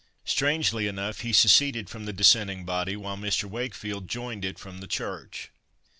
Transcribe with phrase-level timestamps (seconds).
[0.25, 3.43] Strangely enough, he seceded from the Dissenting body, while Mr.
[3.43, 5.51] Wakefield joined it from the Church.